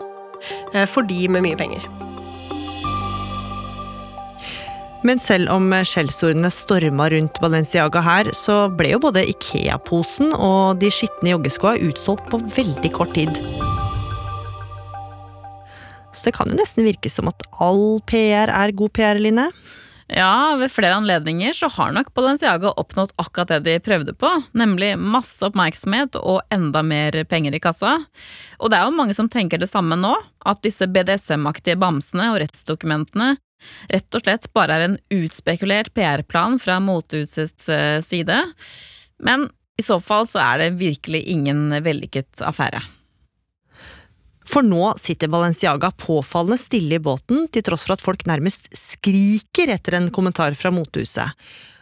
eh, 0.73 0.85
for 0.89 1.03
de 1.03 1.27
med 1.27 1.45
mye 1.45 1.59
penger. 1.59 1.98
Men 5.07 5.21
selv 5.23 5.47
om 5.53 5.71
skjellsordene 5.87 6.49
storma 6.51 7.05
rundt 7.13 7.39
Balenciaga 7.39 8.01
her, 8.03 8.29
så 8.35 8.65
ble 8.75 8.91
jo 8.93 9.01
både 9.05 9.23
Ikea-posen 9.31 10.33
og 10.35 10.81
de 10.81 10.89
skitne 10.91 11.31
joggeskoa 11.31 11.77
utsolgt 11.87 12.27
på 12.31 12.41
veldig 12.57 12.91
kort 12.97 13.13
tid. 13.15 13.31
Så 16.11 16.27
det 16.27 16.33
kan 16.35 16.51
jo 16.51 16.57
nesten 16.59 16.83
virke 16.83 17.11
som 17.11 17.29
at 17.31 17.45
all 17.63 18.01
PR 18.09 18.51
er 18.51 18.75
god 18.75 18.91
PR, 18.97 19.21
Line. 19.21 19.47
Ja, 20.09 20.55
ved 20.57 20.71
flere 20.73 20.95
anledninger 20.97 21.53
så 21.53 21.67
har 21.69 21.91
nok 21.93 22.07
Balenciaga 22.17 22.71
oppnådd 22.81 23.11
akkurat 23.21 23.51
det 23.51 23.59
de 23.67 23.75
prøvde 23.85 24.15
på, 24.17 24.31
nemlig 24.57 24.95
masse 24.97 25.45
oppmerksomhet 25.45 26.17
og 26.17 26.41
enda 26.53 26.81
mer 26.81 27.13
penger 27.29 27.53
i 27.53 27.61
kassa. 27.61 27.99
Og 28.57 28.71
det 28.71 28.79
er 28.79 28.89
jo 28.89 28.95
mange 28.97 29.13
som 29.13 29.29
tenker 29.29 29.61
det 29.61 29.69
samme 29.69 29.99
nå, 29.99 30.15
at 30.49 30.63
disse 30.65 30.89
BDSM-aktige 30.89 31.77
bamsene 31.77 32.31
og 32.33 32.39
rettsdokumentene 32.41 33.35
rett 33.93 34.15
og 34.15 34.23
slett 34.23 34.47
bare 34.55 34.77
er 34.77 34.85
en 34.87 34.99
utspekulert 35.13 35.93
PR-plan 35.93 36.57
fra 36.63 36.79
motehusets 36.81 37.69
eh, 37.69 37.99
side. 38.01 38.39
Men 39.21 39.49
i 39.79 39.85
så 39.85 39.99
fall 40.01 40.25
så 40.27 40.41
er 40.43 40.63
det 40.63 40.79
virkelig 40.79 41.21
ingen 41.31 41.69
vellykket 41.83 42.41
affære. 42.49 42.81
For 44.49 44.65
nå 44.65 44.93
sitter 44.97 45.27
Balenciaga 45.27 45.91
påfallende 45.91 46.57
stille 46.57 46.95
i 46.95 46.99
båten, 46.99 47.45
til 47.53 47.63
tross 47.63 47.83
for 47.85 47.93
at 47.93 48.01
folk 48.01 48.23
nærmest 48.25 48.71
skriker 48.73 49.69
etter 49.75 49.99
en 49.99 50.09
kommentar 50.09 50.57
fra 50.57 50.71
motehuset. 50.73 51.37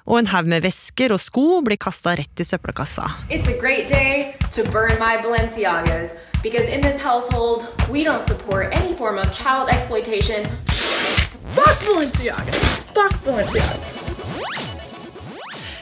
Og 0.07 0.19
en 0.19 0.27
haug 0.31 0.50
med 0.51 0.65
vesker 0.65 1.15
og 1.15 1.21
sko 1.24 1.62
blir 1.63 1.79
kasta 1.79 2.17
rett 2.19 2.43
i 2.43 2.47
søppelkassa. 2.47 3.07
It's 3.31 3.47
a 3.47 3.55
great 3.55 3.88
day 3.88 4.36
to 4.51 4.67
burn 4.71 5.00
my 5.00 5.15
Balenciagas 5.24 6.15
because 6.43 6.67
in 6.67 6.83
this 6.83 7.00
household 7.00 7.63
we 7.91 8.03
don't 8.03 8.24
support 8.24 8.75
any 8.75 8.93
form 8.95 9.17
of 9.17 9.31
child 9.31 9.71
exploitation. 9.71 10.47
Fuck 11.55 11.88
Balenciaga! 11.88 12.51
Fuck 12.95 13.15
Balenciaga! 13.24 13.79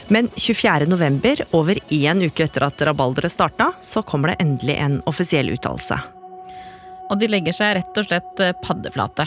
Men 0.08 0.28
24. 0.36 0.86
november, 0.86 1.42
over 1.50 1.78
én 1.90 2.22
uke 2.22 2.46
etter 2.46 2.62
at 2.62 2.82
rabalderet 2.86 3.32
starta, 3.32 3.72
så 3.82 4.06
kommer 4.06 4.28
det 4.28 4.44
endelig 4.46 4.78
en 4.78 5.00
offisiell 5.10 5.50
uttalelse. 5.50 5.98
Og 7.10 7.20
de 7.20 7.28
legger 7.30 7.54
seg 7.54 7.76
rett 7.78 8.00
og 8.00 8.08
slett 8.08 8.42
eh, 8.42 8.56
paddeflate. 8.64 9.26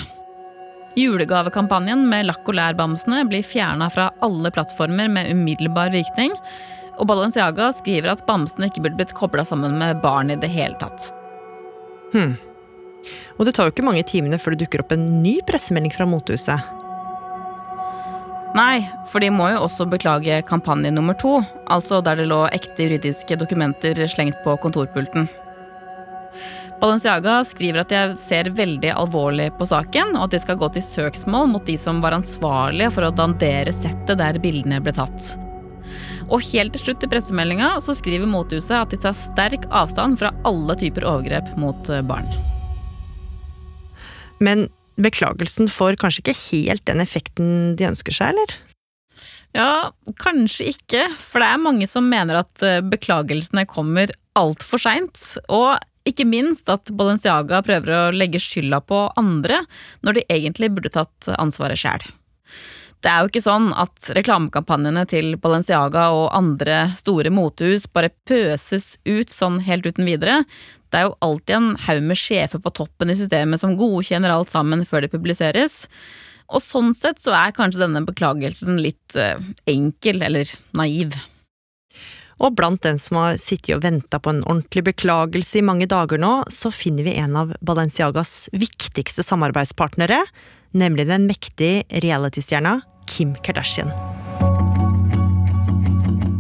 Julegavekampanjen 1.00 2.02
med 2.10 2.28
lakk 2.28 2.48
og 2.50 2.58
lær-bamsene 2.58 3.22
blir 3.30 3.46
fjerna 3.46 3.88
fra 3.94 4.10
alle 4.26 4.52
plattformer 4.52 5.12
med 5.12 5.32
umiddelbar 5.32 5.94
virkning. 5.94 6.34
Og 7.00 7.08
Balenciaga 7.08 7.70
skriver 7.78 8.12
at 8.12 8.26
bamsene 8.28 8.68
ikke 8.68 8.84
burde 8.84 9.00
blitt 9.00 9.16
kobla 9.16 9.46
sammen 9.48 9.78
med 9.80 10.02
barn 10.04 10.34
i 10.34 10.40
det 10.40 10.50
hele 10.52 10.76
tatt. 10.82 11.12
Hm. 12.12 12.36
Og 13.38 13.48
det 13.48 13.56
tar 13.56 13.70
jo 13.70 13.74
ikke 13.74 13.86
mange 13.88 14.04
timene 14.08 14.40
før 14.42 14.56
det 14.56 14.66
dukker 14.66 14.84
opp 14.84 14.92
en 14.96 15.08
ny 15.24 15.38
pressemelding 15.48 15.94
fra 15.96 16.08
motehuset. 16.10 16.76
Nei, 18.58 18.82
for 19.12 19.22
de 19.22 19.30
må 19.30 19.52
jo 19.54 19.62
også 19.62 19.86
beklage 19.88 20.42
kampanje 20.50 20.90
nummer 20.92 21.14
to, 21.22 21.38
altså 21.70 22.00
der 22.02 22.18
det 22.18 22.26
lå 22.32 22.42
ekte 22.50 22.88
juridiske 22.88 23.38
dokumenter 23.38 24.02
slengt 24.10 24.40
på 24.44 24.56
kontorpulten. 24.64 25.30
Balenciaga 26.80 27.42
skriver 27.44 27.82
at 27.82 27.92
de 27.92 28.16
ser 28.22 28.48
veldig 28.56 28.94
alvorlig 28.96 29.50
på 29.60 29.68
saken, 29.68 30.14
og 30.16 30.30
at 30.30 30.36
de 30.38 30.40
skal 30.40 30.58
gå 30.62 30.70
til 30.72 30.86
søksmål 30.86 31.50
mot 31.52 31.66
de 31.68 31.76
som 31.80 32.00
var 32.00 32.16
ansvarlige 32.16 32.94
for 32.96 33.04
å 33.04 33.12
dandere 33.12 33.74
settet 33.76 34.22
der 34.22 34.40
bildene 34.40 34.80
ble 34.84 34.94
tatt. 34.96 35.34
Og 36.30 36.46
helt 36.52 36.76
til 36.78 36.86
slutt 36.86 37.04
i 37.04 37.10
pressemeldinga 37.12 37.74
så 37.84 37.96
skriver 37.98 38.30
motehuset 38.30 38.78
at 38.78 38.94
de 38.94 39.02
tar 39.02 39.18
sterk 39.18 39.68
avstand 39.76 40.22
fra 40.22 40.32
alle 40.48 40.78
typer 40.80 41.04
overgrep 41.10 41.52
mot 41.60 41.92
eh, 41.92 42.06
barn. 42.06 42.28
Men 44.40 44.70
beklagelsen 44.96 45.68
får 45.74 46.00
kanskje 46.00 46.24
ikke 46.24 46.40
helt 46.46 46.86
den 46.88 47.04
effekten 47.04 47.76
de 47.76 47.90
ønsker 47.90 48.16
seg, 48.16 48.38
eller? 48.38 48.56
Ja, 49.58 49.90
kanskje 50.22 50.70
ikke, 50.72 51.08
for 51.18 51.42
det 51.42 51.50
er 51.50 51.64
mange 51.66 51.88
som 51.90 52.08
mener 52.08 52.46
at 52.46 52.64
eh, 52.64 52.80
beklagelsene 52.86 53.66
kommer 53.68 54.14
altfor 54.40 54.80
seint. 54.80 55.18
Og 55.50 55.76
ikke 56.08 56.28
minst 56.28 56.70
at 56.72 56.92
Balenciaga 56.96 57.62
prøver 57.66 57.96
å 57.96 58.16
legge 58.16 58.42
skylda 58.42 58.80
på 58.86 59.06
andre, 59.20 59.64
når 60.06 60.20
de 60.20 60.28
egentlig 60.32 60.72
burde 60.76 60.94
tatt 60.94 61.30
ansvaret 61.38 61.80
sjæl. 61.80 62.06
Det 63.00 63.08
er 63.08 63.22
jo 63.24 63.30
ikke 63.30 63.44
sånn 63.46 63.70
at 63.80 64.10
reklamekampanjene 64.18 65.06
til 65.08 65.38
Balenciaga 65.40 66.10
og 66.12 66.34
andre 66.36 66.90
store 67.00 67.32
motehus 67.32 67.86
bare 67.88 68.12
pøses 68.28 68.98
ut 69.08 69.32
sånn 69.32 69.62
helt 69.64 69.88
uten 69.88 70.08
videre. 70.08 70.42
Det 70.92 71.00
er 71.00 71.08
jo 71.08 71.16
alltid 71.24 71.56
en 71.56 71.70
haug 71.86 72.02
med 72.10 72.20
sjefer 72.20 72.60
på 72.60 72.74
toppen 72.76 73.14
i 73.14 73.16
systemet 73.16 73.62
som 73.62 73.78
godkjenner 73.80 74.34
alt 74.34 74.52
sammen 74.52 74.84
før 74.90 75.06
det 75.06 75.14
publiseres. 75.14 75.86
Og 76.50 76.64
sånn 76.66 76.92
sett 76.98 77.22
så 77.24 77.32
er 77.38 77.56
kanskje 77.56 77.86
denne 77.86 78.02
beklagelsen 78.04 78.82
litt 78.84 79.16
eh, 79.16 79.40
enkel, 79.70 80.24
eller 80.26 80.50
naiv. 80.76 81.16
Og 82.40 82.56
blant 82.56 82.82
dem 82.86 83.00
som 83.02 83.20
har 83.20 83.40
sittet 83.42 83.76
og 83.76 83.84
venta 83.84 84.20
på 84.20 84.32
en 84.32 84.46
ordentlig 84.46 84.86
beklagelse 84.94 85.60
i 85.60 85.66
mange 85.66 85.90
dager 85.92 86.22
nå, 86.22 86.34
så 86.48 86.72
finner 86.72 87.08
vi 87.08 87.18
en 87.20 87.36
av 87.40 87.52
Balenciagas 87.60 88.48
viktigste 88.56 89.26
samarbeidspartnere, 89.28 90.22
nemlig 90.72 91.10
den 91.10 91.28
mektige 91.28 91.84
reality-stjerna 92.06 92.80
Kim 93.10 93.36
Kardashian. 93.44 93.92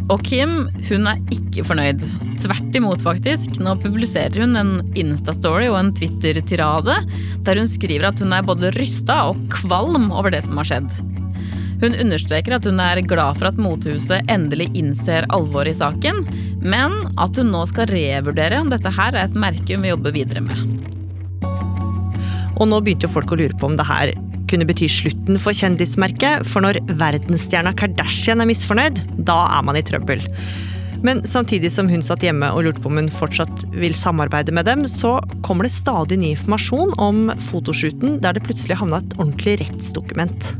Og 0.10 0.24
Kim 0.26 0.64
hun 0.88 1.06
er 1.10 1.20
ikke 1.36 1.66
fornøyd. 1.68 2.02
Tvert 2.42 2.78
imot, 2.80 3.04
faktisk. 3.06 3.60
Nå 3.62 3.76
publiserer 3.84 4.42
hun 4.42 4.58
en 4.58 4.72
Insta-story 4.98 5.68
og 5.70 5.78
en 5.84 5.94
Twitter-tirade 5.98 6.96
der 7.46 7.62
hun 7.62 7.70
skriver 7.70 8.10
at 8.10 8.24
hun 8.24 8.34
er 8.34 8.48
både 8.48 8.74
rysta 8.80 9.22
og 9.30 9.44
kvalm 9.54 10.10
over 10.10 10.34
det 10.34 10.42
som 10.48 10.58
har 10.62 10.72
skjedd. 10.72 10.90
Hun 11.80 11.96
understreker 11.96 12.58
at 12.58 12.66
hun 12.68 12.80
er 12.84 13.00
glad 13.08 13.40
for 13.40 13.50
at 13.50 13.60
motehuset 13.62 14.28
endelig 14.32 14.68
innser 14.78 15.28
alvoret 15.36 15.72
i 15.72 15.80
saken, 15.80 16.26
men 16.60 16.96
at 17.22 17.40
hun 17.40 17.54
nå 17.54 17.64
skal 17.70 17.88
revurdere 17.92 18.60
om 18.60 18.72
dette 18.72 18.92
her 18.98 19.16
er 19.16 19.30
et 19.30 19.38
merke 19.40 19.78
hun 19.78 19.86
vil 19.86 19.96
jobbe 19.96 20.16
videre 20.18 20.44
med. 20.44 20.66
Og 22.60 22.68
nå 22.68 22.82
begynte 22.84 23.08
jo 23.08 23.14
folk 23.14 23.32
å 23.32 23.40
lure 23.40 23.56
på 23.56 23.70
om 23.70 23.78
det 23.80 23.88
her 23.88 24.12
kunne 24.50 24.66
bety 24.68 24.90
slutten 24.92 25.38
for 25.40 25.56
kjendismerket, 25.56 26.48
for 26.50 26.66
når 26.66 26.82
verdensstjerna 27.00 27.72
Kardashian 27.78 28.42
er 28.42 28.50
misfornøyd, 28.50 29.00
da 29.28 29.44
er 29.60 29.64
man 29.64 29.78
i 29.80 29.86
trøbbel. 29.86 30.26
Men 31.06 31.22
samtidig 31.28 31.72
som 31.72 31.88
hun 31.88 32.04
satt 32.04 32.26
hjemme 32.26 32.50
og 32.52 32.66
lurte 32.66 32.84
på 32.84 32.90
om 32.92 33.00
hun 33.00 33.12
fortsatt 33.14 33.64
vil 33.72 33.96
samarbeide 33.96 34.52
med 34.52 34.68
dem, 34.68 34.84
så 34.90 35.16
kommer 35.48 35.68
det 35.68 35.72
stadig 35.78 36.20
ny 36.20 36.34
informasjon 36.34 36.92
om 37.00 37.30
fotoshooten 37.48 38.20
der 38.26 38.36
det 38.36 38.44
plutselig 38.50 38.82
havna 38.82 39.00
et 39.00 39.16
ordentlig 39.16 39.62
rettsdokument. 39.64 40.52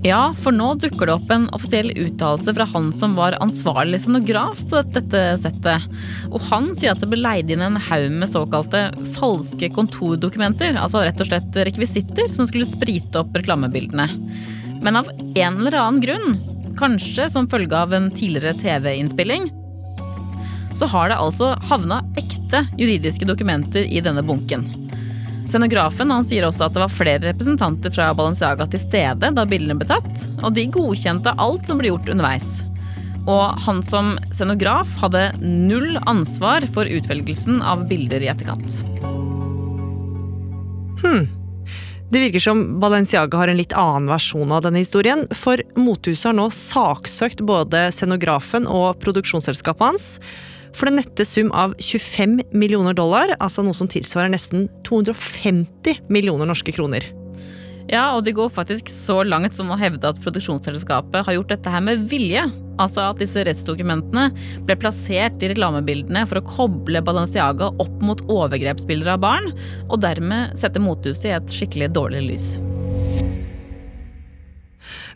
Ja, 0.00 0.30
for 0.32 0.54
nå 0.56 0.70
dukker 0.80 1.10
det 1.10 1.12
opp 1.12 1.32
en 1.34 1.42
offisiell 1.52 1.90
uttalelse 1.92 2.54
fra 2.56 2.64
han 2.72 2.86
som 2.96 3.12
var 3.18 3.36
ansvarlig 3.44 3.98
scenograf 4.00 4.62
på 4.70 4.80
dette 4.94 5.20
settet. 5.42 5.84
Og 6.30 6.40
han 6.48 6.70
sier 6.72 6.94
at 6.94 7.02
det 7.02 7.10
ble 7.12 7.20
leid 7.20 7.52
inn 7.52 7.60
en 7.66 7.76
haug 7.90 8.06
med 8.22 8.32
såkalte 8.32 8.86
falske 9.18 9.68
kontordokumenter, 9.76 10.72
altså 10.80 11.04
rett 11.04 11.20
og 11.20 11.28
slett 11.28 11.60
rekvisitter 11.68 12.32
som 12.32 12.48
skulle 12.48 12.68
sprite 12.68 13.20
opp 13.20 13.36
reklamebildene. 13.36 14.08
Men 14.80 15.02
av 15.02 15.12
en 15.12 15.60
eller 15.60 15.76
annen 15.76 16.00
grunn, 16.00 16.38
kanskje 16.80 17.28
som 17.28 17.50
følge 17.52 17.76
av 17.76 17.92
en 17.92 18.08
tidligere 18.08 18.56
TV-innspilling, 18.56 19.50
så 20.80 20.88
har 20.88 21.12
det 21.12 21.20
altså 21.20 21.52
havna 21.68 22.00
ekte 22.16 22.64
juridiske 22.80 23.28
dokumenter 23.28 23.84
i 23.84 24.00
denne 24.00 24.24
bunken. 24.24 24.64
Scenografen 25.50 26.12
han 26.14 26.22
sier 26.22 26.44
også 26.46 26.68
at 26.68 26.76
det 26.76 26.82
var 26.84 26.92
flere 26.94 27.22
representanter 27.24 27.90
fra 27.90 28.12
Balenciaga 28.14 28.68
til 28.70 28.82
stede 28.84 29.32
da 29.34 29.44
bildene 29.50 29.74
ble 29.80 29.88
tatt, 29.88 30.28
og 30.44 30.54
de 30.54 30.68
godkjente 30.70 31.32
alt 31.42 31.66
som 31.66 31.80
ble 31.80 31.90
gjort 31.90 32.10
underveis. 32.12 32.60
Og 33.26 33.58
han 33.64 33.80
som 33.82 34.12
scenograf 34.30 34.92
hadde 35.02 35.24
null 35.42 35.98
ansvar 36.06 36.62
for 36.70 36.86
utvelgelsen 36.86 37.58
av 37.66 37.82
bilder 37.90 38.22
i 38.22 38.30
etterkant. 38.30 38.78
Hmm. 41.02 41.26
Det 42.10 42.22
virker 42.28 42.46
som 42.46 42.62
Balenciaga 42.82 43.42
har 43.42 43.50
en 43.50 43.58
litt 43.58 43.74
annen 43.74 44.06
versjon 44.10 44.54
av 44.54 44.62
denne 44.68 44.84
historien, 44.84 45.26
for 45.34 45.58
motehuset 45.74 46.30
har 46.30 46.38
nå 46.38 46.46
saksøkt 46.54 47.42
både 47.46 47.88
scenografen 47.94 48.70
og 48.70 49.02
produksjonsselskapet 49.02 49.88
hans 49.88 50.08
for 50.76 50.90
den 50.90 51.00
nette 51.00 51.26
sum 51.28 51.50
av 51.56 51.74
25 51.78 52.40
millioner 52.52 52.96
dollar, 52.96 53.34
altså 53.38 53.64
noe 53.66 53.76
som 53.76 53.90
tilsvarer 53.90 54.32
nesten 54.32 54.68
250 54.88 56.06
millioner 56.12 56.48
norske 56.50 56.74
kroner. 56.74 57.08
Ja, 57.90 58.12
og 58.14 58.22
de 58.22 58.34
går 58.36 58.52
faktisk 58.54 58.90
så 58.92 59.20
langt 59.26 59.56
som 59.56 59.72
å 59.72 59.78
hevde 59.78 60.12
at 60.12 60.20
produksjonsselskapet 60.22 61.26
har 61.26 61.34
gjort 61.34 61.50
dette 61.50 61.72
her 61.74 61.82
med 61.82 62.06
vilje. 62.12 62.44
Altså 62.80 63.08
at 63.08 63.18
disse 63.20 63.42
rettsdokumentene 63.44 64.28
ble 64.68 64.78
plassert 64.78 65.42
i 65.42 65.50
reklamebildene 65.50 66.22
for 66.30 66.38
å 66.38 66.46
koble 66.46 67.02
Balenciaga 67.04 67.72
opp 67.82 68.02
mot 68.04 68.22
overgrepsbilder 68.30 69.16
av 69.16 69.24
barn, 69.26 69.50
og 69.90 70.02
dermed 70.06 70.54
sette 70.60 70.82
mothuset 70.82 71.32
i 71.32 71.38
et 71.40 71.56
skikkelig 71.58 71.90
dårlig 71.98 72.28
lys. 72.30 72.52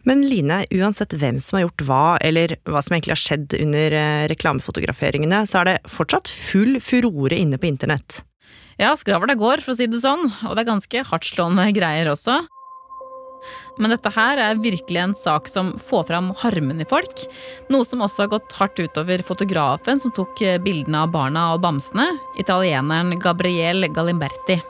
Men 0.05 0.25
Line, 0.29 0.65
uansett 0.71 1.17
hvem 1.17 1.41
som 1.41 1.57
har 1.59 1.67
gjort 1.67 1.85
hva, 1.89 2.05
eller 2.25 2.57
hva 2.69 2.83
som 2.85 2.95
egentlig 2.95 3.15
har 3.15 3.23
skjedd 3.23 3.57
under 3.57 3.97
eh, 3.97 4.25
reklamefotograferingene, 4.33 5.45
så 5.49 5.63
er 5.63 5.71
det 5.71 5.77
fortsatt 5.89 6.29
full 6.29 6.77
furore 6.85 7.39
inne 7.41 7.61
på 7.61 7.71
internett. 7.71 8.21
Ja, 8.77 8.93
skravla 8.99 9.37
går, 9.39 9.63
for 9.65 9.73
å 9.73 9.79
si 9.79 9.87
det 9.89 10.03
sånn, 10.03 10.27
og 10.45 10.53
det 10.53 10.65
er 10.65 10.73
ganske 10.75 11.07
hardtslående 11.09 11.71
greier 11.77 12.11
også. 12.13 12.43
Men 13.81 13.93
dette 13.93 14.13
her 14.15 14.41
er 14.41 14.61
virkelig 14.61 15.01
en 15.03 15.17
sak 15.19 15.49
som 15.53 15.75
får 15.89 16.07
fram 16.09 16.31
harmen 16.41 16.81
i 16.81 16.89
folk. 16.89 17.27
Noe 17.73 17.85
som 17.89 18.05
også 18.05 18.25
har 18.25 18.33
gått 18.37 18.57
hardt 18.57 18.81
utover 18.81 19.25
fotografen 19.25 20.01
som 20.01 20.15
tok 20.17 20.41
bildene 20.65 21.05
av 21.05 21.13
barna 21.17 21.51
og 21.55 21.65
bamsene, 21.65 22.09
italieneren 22.41 23.13
Gabriel 23.21 23.89
Galimberti. 23.93 24.61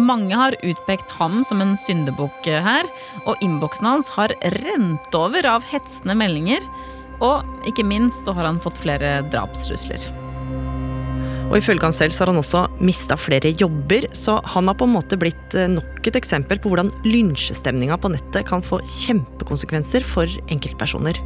Mange 0.00 0.34
har 0.34 0.56
utpekt 0.66 1.12
ham 1.20 1.42
som 1.46 1.62
en 1.62 1.76
syndebukk 1.78 2.48
her, 2.48 2.88
og 3.24 3.38
innboksen 3.44 3.86
hans 3.86 4.10
har 4.16 4.34
rent 4.58 5.14
over 5.14 5.46
av 5.46 5.66
hetsende 5.70 6.16
meldinger. 6.18 6.66
Og 7.22 7.46
ikke 7.68 7.86
minst 7.86 8.26
så 8.26 8.34
har 8.34 8.48
han 8.48 8.62
fått 8.62 8.80
flere 8.82 9.20
drapstrusler. 9.30 10.10
Og 11.44 11.58
ifølge 11.58 11.84
han 11.84 11.94
selv 11.94 12.14
så 12.14 12.24
har 12.24 12.32
han 12.32 12.40
også 12.40 12.62
mista 12.82 13.16
flere 13.20 13.52
jobber, 13.60 14.08
så 14.16 14.38
han 14.54 14.66
har 14.70 14.78
på 14.80 14.88
en 14.88 14.94
måte 14.96 15.18
blitt 15.20 15.56
eh, 15.58 15.68
nok 15.70 16.08
et 16.08 16.16
eksempel 16.18 16.58
på 16.58 16.72
hvordan 16.72 16.90
lynsjestemninga 17.04 17.98
på 18.00 18.10
nettet 18.14 18.48
kan 18.48 18.64
få 18.64 18.80
kjempekonsekvenser 19.04 20.06
for 20.08 20.30
enkeltpersoner. 20.48 21.20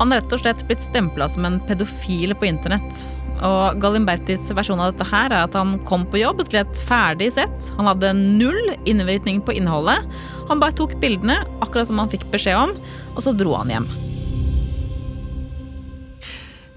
Han 0.00 0.10
har 0.10 0.22
rett 0.22 0.34
og 0.34 0.42
slett 0.42 0.64
blitt 0.68 0.82
stempla 0.82 1.28
som 1.30 1.46
en 1.46 1.60
pedofil 1.68 2.34
på 2.40 2.48
internett. 2.48 3.04
Og 3.46 3.80
Galimbertis 3.80 4.50
versjon 4.56 4.80
av 4.82 4.92
dette 4.92 5.06
her 5.08 5.32
er 5.32 5.46
at 5.46 5.56
han 5.56 5.78
kom 5.88 6.04
på 6.10 6.20
jobb 6.20 6.42
til 6.48 6.60
et 6.60 6.82
ferdig 6.88 7.30
sett. 7.38 7.70
Han 7.78 7.88
hadde 7.88 8.12
null 8.18 8.74
innvirkning 8.88 9.40
på 9.44 9.56
innholdet. 9.56 10.04
Han 10.50 10.60
bare 10.60 10.76
tok 10.76 10.98
bildene, 11.00 11.40
akkurat 11.64 11.88
som 11.88 12.00
han 12.02 12.12
fikk 12.12 12.28
beskjed 12.32 12.58
om, 12.58 12.76
og 13.14 13.24
så 13.24 13.34
dro 13.36 13.56
han 13.56 13.72
hjem. 13.72 13.88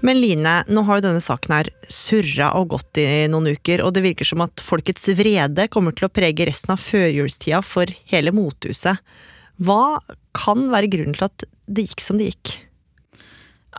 Men 0.04 0.18
Line, 0.20 0.58
nå 0.68 0.82
har 0.84 0.98
jo 0.98 1.06
denne 1.06 1.22
saken 1.24 1.54
her 1.54 1.70
surra 1.88 2.50
og 2.58 2.74
gått 2.74 3.00
i 3.00 3.24
noen 3.32 3.54
uker, 3.56 3.80
og 3.80 3.94
det 3.96 4.02
virker 4.04 4.28
som 4.28 4.42
at 4.44 4.60
folkets 4.60 5.08
vrede 5.16 5.64
kommer 5.72 5.96
til 5.96 6.10
å 6.10 6.12
prege 6.12 6.44
resten 6.44 6.74
av 6.74 6.82
førjulstida 6.84 7.62
for 7.64 7.88
hele 8.12 8.34
motehuset. 8.36 9.00
Hva 9.64 10.02
kan 10.36 10.68
være 10.72 10.90
grunnen 10.92 11.16
til 11.16 11.24
at 11.28 11.46
det 11.64 11.86
gikk 11.88 12.04
som 12.04 12.20
det 12.20 12.34
gikk? 12.34 12.52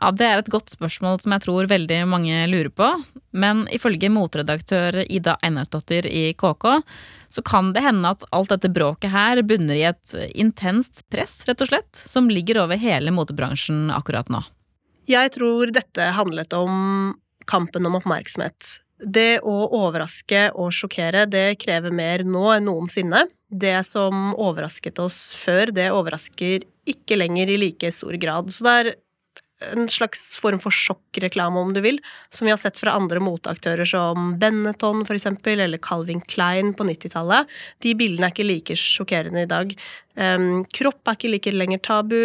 Ja, 0.02 0.12
Det 0.12 0.26
er 0.26 0.42
et 0.42 0.52
godt 0.52 0.74
spørsmål 0.74 1.22
som 1.24 1.36
jeg 1.36 1.44
tror 1.46 1.68
veldig 1.72 2.00
mange 2.10 2.46
lurer 2.52 2.70
på. 2.70 2.90
Men 3.36 3.66
ifølge 3.72 4.10
moteredaktør 4.12 5.02
Ida 5.06 5.36
Einartsdottir 5.44 6.08
i 6.08 6.34
KK, 6.34 6.82
så 7.30 7.44
kan 7.44 7.74
det 7.76 7.84
hende 7.84 8.12
at 8.16 8.24
alt 8.36 8.52
dette 8.54 8.72
bråket 8.72 9.12
her 9.12 9.42
bunner 9.44 9.76
i 9.76 9.88
et 9.90 10.16
intenst 10.36 11.04
press, 11.12 11.42
rett 11.48 11.62
og 11.62 11.72
slett, 11.72 11.92
som 11.96 12.32
ligger 12.32 12.64
over 12.64 12.80
hele 12.80 13.12
motebransjen 13.12 13.90
akkurat 13.92 14.32
nå. 14.32 14.44
Jeg 15.06 15.36
tror 15.36 15.70
dette 15.74 16.10
handlet 16.18 16.56
om 16.58 17.14
kampen 17.46 17.86
om 17.86 18.00
oppmerksomhet. 18.00 18.80
Det 18.96 19.42
å 19.44 19.56
overraske 19.76 20.48
og 20.56 20.72
sjokkere, 20.74 21.26
det 21.28 21.60
krever 21.62 21.92
mer 21.94 22.24
nå 22.24 22.48
enn 22.56 22.66
noensinne. 22.70 23.26
Det 23.52 23.78
som 23.86 24.32
overrasket 24.34 25.00
oss 25.04 25.20
før, 25.38 25.74
det 25.76 25.92
overrasker 25.94 26.64
ikke 26.90 27.18
lenger 27.20 27.52
i 27.52 27.60
like 27.60 27.92
stor 27.94 28.16
grad. 28.22 28.50
Så 28.54 28.66
det 28.66 28.76
er 28.80 28.92
en 29.64 29.88
slags 29.90 30.38
form 30.42 30.60
for 30.60 30.74
sjokkreklame, 30.74 31.60
om 31.60 31.74
du 31.74 31.82
vil, 31.84 32.00
som 32.30 32.46
vi 32.46 32.52
har 32.52 32.60
sett 32.60 32.80
fra 32.80 32.96
andre 32.98 33.22
moteaktører 33.24 33.88
som 33.88 34.34
Benetton 34.40 35.06
for 35.08 35.16
eksempel, 35.16 35.62
eller 35.64 35.82
Calvin 35.82 36.22
Klein 36.22 36.74
på 36.76 36.88
90-tallet. 36.88 37.52
De 37.84 37.96
bildene 37.98 38.30
er 38.30 38.36
ikke 38.36 38.48
like 38.48 38.78
sjokkerende 38.80 39.46
i 39.46 39.52
dag. 39.52 39.72
Um, 40.16 40.64
kropp 40.72 41.10
er 41.10 41.18
ikke 41.18 41.32
like 41.34 41.52
lenger 41.52 41.82
tabu, 41.84 42.20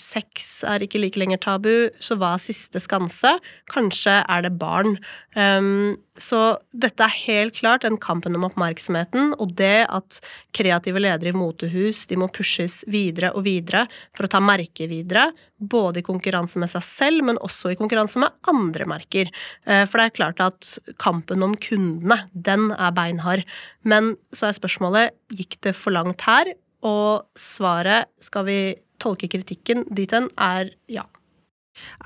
sex 0.00 0.64
er 0.64 0.84
ikke 0.84 1.00
like 1.02 1.20
lenger 1.20 1.40
tabu, 1.42 1.90
så 2.00 2.16
hva 2.16 2.32
er 2.36 2.42
siste 2.42 2.80
skanse? 2.80 3.34
Kanskje 3.72 4.22
er 4.24 4.46
det 4.46 4.54
barn. 4.56 4.96
Um, 5.36 5.98
så 6.16 6.56
dette 6.72 7.04
er 7.04 7.18
helt 7.26 7.58
klart 7.58 7.84
den 7.84 7.98
kampen 8.00 8.38
om 8.38 8.46
oppmerksomheten, 8.48 9.34
og 9.36 9.52
det 9.58 9.84
at 9.92 10.20
kreative 10.56 11.02
ledere 11.02 11.34
i 11.34 11.36
motehus 11.36 12.06
de 12.08 12.16
må 12.16 12.30
pushes 12.32 12.80
videre 12.88 13.34
og 13.36 13.44
videre 13.44 13.84
for 14.16 14.24
å 14.24 14.32
ta 14.32 14.40
merket 14.40 14.88
videre, 14.88 15.28
både 15.60 16.00
i 16.00 16.06
konkurranse 16.06 16.60
med 16.60 16.72
seg 16.72 16.84
selv, 16.88 17.26
men 17.28 17.40
også 17.44 17.74
i 17.74 17.76
konkurranse 17.76 18.20
med 18.22 18.32
andre 18.48 18.88
merker. 18.88 19.28
Uh, 19.68 19.84
for 19.84 20.00
det 20.00 20.08
er 20.08 20.20
klart 20.22 20.44
at 20.44 20.76
kampen 21.02 21.44
om 21.44 21.56
kundene, 21.60 22.22
den 22.32 22.70
er 22.72 22.96
beinhard. 22.96 23.44
Men 23.84 24.14
så 24.32 24.48
er 24.48 24.56
spørsmålet, 24.56 25.12
gikk 25.36 25.60
det 25.66 25.76
for 25.76 25.92
langt 25.92 26.24
her? 26.24 26.56
Og 26.84 27.24
svaret, 27.38 28.10
skal 28.20 28.44
vi 28.48 28.58
tolke 29.02 29.28
kritikken 29.30 29.84
dit 29.94 30.12
hen, 30.12 30.28
er 30.36 30.72
ja. 30.90 31.06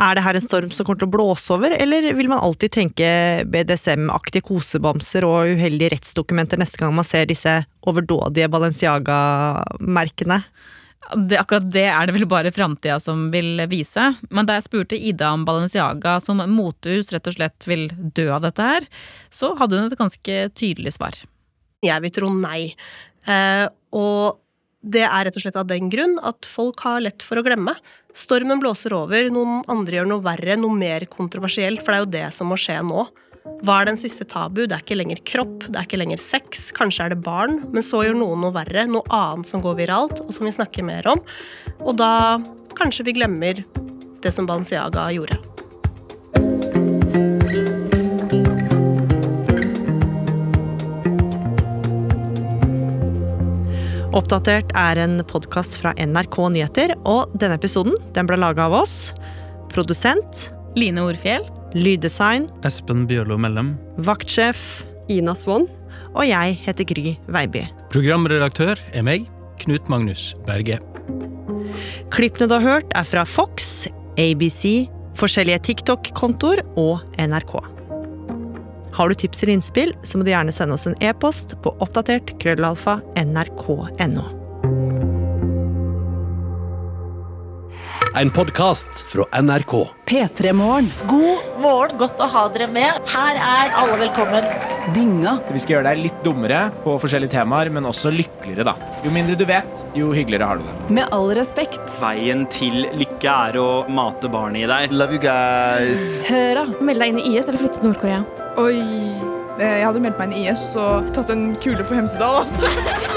Er 0.03 0.17
det 0.17 0.25
her 0.25 0.35
en 0.35 0.43
storm 0.43 0.73
som 0.75 0.87
kommer 0.87 1.03
til 1.03 1.09
å 1.09 1.15
blåse 1.15 1.53
over, 1.55 1.75
eller 1.79 2.11
vil 2.19 2.31
man 2.31 2.43
alltid 2.43 2.75
tenke 2.75 3.11
BDSM-aktige 3.51 4.43
kosebamser 4.49 5.27
og 5.27 5.55
uheldige 5.55 5.95
rettsdokumenter 5.95 6.61
neste 6.61 6.81
gang 6.81 6.95
man 6.97 7.07
ser 7.07 7.29
disse 7.31 7.61
overdådige 7.87 8.51
Balenciaga-merkene? 8.51 10.41
Det, 11.17 11.39
akkurat 11.41 11.67
det 11.73 11.87
er 11.91 12.07
det 12.07 12.15
vel 12.15 12.27
bare 12.31 12.53
framtida 12.55 12.99
som 13.03 13.29
vil 13.33 13.63
vise. 13.71 14.13
Men 14.31 14.47
da 14.47 14.59
jeg 14.59 14.69
spurte 14.69 14.99
Ida 14.99 15.33
om 15.35 15.47
Balenciaga 15.47 16.19
som 16.23 16.43
motehus 16.51 17.11
rett 17.15 17.31
og 17.31 17.39
slett 17.39 17.67
vil 17.71 17.89
dø 18.15 18.29
av 18.35 18.45
dette 18.47 18.67
her, 18.67 18.87
så 19.33 19.55
hadde 19.59 19.81
hun 19.81 19.91
et 19.91 19.99
ganske 19.99 20.37
tydelig 20.59 20.95
svar. 20.99 21.17
Jeg 21.83 22.05
vil 22.05 22.15
tro 22.15 22.31
nei. 22.35 22.75
Eh, 23.27 23.67
og 23.97 24.39
det 24.81 25.05
er 25.05 25.27
rett 25.27 25.37
og 25.37 25.43
slett 25.45 25.59
av 25.61 25.69
den 25.69 25.91
grunn 25.93 26.17
at 26.25 26.47
folk 26.49 26.81
har 26.87 27.03
lett 27.05 27.25
for 27.25 27.41
å 27.41 27.45
glemme. 27.45 27.75
Stormen 28.17 28.61
blåser 28.63 28.95
over, 28.97 29.29
noen 29.33 29.61
andre 29.71 30.01
gjør 30.01 30.09
noe 30.09 30.25
verre, 30.25 30.57
noe 30.59 30.77
mer 30.77 31.05
kontroversielt, 31.11 31.85
for 31.85 31.93
det 31.93 31.99
er 31.99 32.05
jo 32.05 32.15
det 32.17 32.29
som 32.35 32.51
må 32.51 32.59
skje 32.59 32.81
nå. 32.87 33.05
Hva 33.65 33.81
er 33.81 33.91
den 33.91 34.01
siste 34.01 34.25
tabu? 34.29 34.63
Det 34.65 34.77
er 34.77 34.85
ikke 34.85 34.99
lenger 34.99 35.21
kropp, 35.29 35.69
det 35.69 35.77
er 35.77 35.89
ikke 35.89 36.01
lenger 36.01 36.23
sex, 36.23 36.69
kanskje 36.77 37.07
er 37.07 37.15
det 37.15 37.21
barn, 37.25 37.61
men 37.75 37.85
så 37.85 38.03
gjør 38.07 38.19
noen 38.23 38.45
noe 38.45 38.57
verre, 38.57 38.87
noe 38.89 39.05
annet 39.13 39.49
som 39.49 39.65
går 39.65 39.79
viralt, 39.83 40.25
og 40.25 40.33
som 40.37 40.49
vi 40.49 40.57
snakker 40.57 40.87
mer 40.87 41.09
om. 41.13 41.23
Og 41.85 41.95
da 42.01 42.41
kanskje 42.79 43.09
vi 43.09 43.17
glemmer 43.21 43.65
det 44.21 44.33
som 44.33 44.49
Balenciaga 44.49 45.11
gjorde. 45.17 45.50
Oppdatert 54.11 54.73
er 54.75 54.99
en 54.99 55.21
podkast 55.23 55.77
fra 55.79 55.93
NRK 55.95 56.37
Nyheter, 56.51 56.97
og 57.07 57.31
denne 57.39 57.55
episoden 57.61 57.95
den 58.17 58.27
ble 58.27 58.41
laga 58.43 58.65
av 58.67 58.75
oss. 58.81 59.13
Produsent 59.71 60.49
Line 60.75 61.05
Orfjell. 61.07 61.47
Lyddesign 61.79 62.49
Espen 62.67 63.05
Bjørlo 63.07 63.39
Mellem. 63.39 63.77
Vaktsjef 64.03 64.83
Ina 65.15 65.37
Swann. 65.39 65.69
Og 66.11 66.27
jeg 66.27 66.59
heter 66.65 66.91
Gry 66.91 67.15
Veiby. 67.31 67.69
Programredaktør 67.95 68.83
er 68.91 69.07
meg, 69.07 69.31
Knut 69.63 69.87
Magnus 69.93 70.33
Berge. 70.49 70.81
Klippene 72.11 72.51
du 72.51 72.59
har 72.59 72.67
hørt, 72.67 72.91
er 72.99 73.07
fra 73.07 73.23
Fox, 73.23 73.87
ABC, 74.19 74.91
forskjellige 75.23 75.63
TikTok-kontoer 75.71 76.67
og 76.75 77.07
NRK. 77.15 77.61
Har 78.93 79.09
du 79.09 79.15
tips 79.15 79.43
eller 79.43 79.53
innspill, 79.59 79.95
så 80.03 80.19
må 80.19 80.27
du 80.27 80.33
gjerne 80.33 80.53
sende 80.55 80.75
oss 80.75 80.89
en 80.91 80.99
e-post 81.05 81.57
på 81.63 81.75
oppdatert 81.81 82.35
krøllalfa 82.43 83.01
nrk.no. 83.19 84.27
En 88.19 88.31
podkast 88.35 89.05
fra 89.07 89.25
NRK. 89.43 89.73
P3 90.07 90.53
Morgen. 90.53 90.89
God 91.07 91.61
morgen, 91.63 91.95
godt 92.01 92.19
å 92.19 92.27
ha 92.33 92.43
dere 92.51 92.67
med. 92.73 92.99
Her 93.13 93.39
er 93.39 93.77
alle 93.79 94.01
velkommen. 94.01 94.49
Dynga. 94.97 95.37
Vi 95.55 95.63
skal 95.63 95.77
gjøre 95.77 95.93
deg 95.93 96.03
litt 96.09 96.19
dummere 96.27 96.65
på 96.83 96.97
forskjellige 97.01 97.37
temaer, 97.37 97.71
men 97.71 97.87
også 97.87 98.11
lykkeligere, 98.11 98.67
da. 98.67 98.75
Jo 99.07 99.15
mindre 99.15 99.39
du 99.39 99.47
vet, 99.47 99.87
jo 99.95 100.11
hyggeligere 100.17 100.51
har 100.51 100.59
du 100.59 100.67
det. 100.67 100.77
Med 100.99 101.15
all 101.15 101.31
respekt. 101.39 101.81
Veien 102.03 102.45
til 102.51 102.83
lykke 102.99 103.39
er 103.53 103.63
å 103.63 103.71
mate 103.87 104.33
barnet 104.33 104.67
i 104.67 104.69
deg. 104.75 104.99
Love 104.99 105.15
you 105.15 105.23
guys. 105.23 106.17
Høra. 106.27 106.67
Meld 106.83 107.07
deg 107.07 107.15
inn 107.15 107.23
i 107.23 107.37
IS 107.37 107.47
eller 107.47 107.63
flytte 107.63 107.79
til 107.79 107.93
Nord-Korea. 107.93 108.40
Oi. 108.59 108.81
Jeg 109.61 109.85
hadde 109.85 110.01
meldt 110.01 110.17
meg 110.17 110.31
inn 110.31 110.39
i 110.41 110.47
IS 110.49 110.63
og 110.81 111.11
tatt 111.15 111.31
en 111.35 111.51
kule 111.61 111.85
for 111.85 111.99
Hemsedal, 111.99 112.41
altså. 112.43 112.65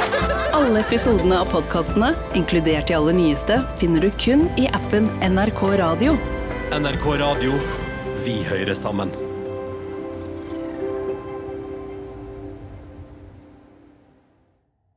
Alle 0.58 0.84
episodene 0.84 1.40
av 1.40 1.50
podkastene, 1.54 2.12
inkludert 2.38 2.92
de 2.92 2.98
aller 3.00 3.16
nyeste, 3.18 3.62
finner 3.82 4.04
du 4.04 4.12
kun 4.22 4.46
i 4.60 4.68
appen 4.76 5.08
NRK 5.24 5.64
Radio. 5.82 6.18
NRK 6.76 7.10
Radio. 7.24 7.58
Vi 8.28 8.42
hører 8.52 8.78
sammen. 8.78 9.23